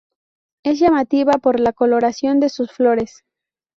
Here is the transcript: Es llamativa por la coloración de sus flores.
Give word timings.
Es 0.63 0.79
llamativa 0.79 1.33
por 1.33 1.59
la 1.59 1.73
coloración 1.73 2.39
de 2.39 2.49
sus 2.49 2.71
flores. 2.71 3.23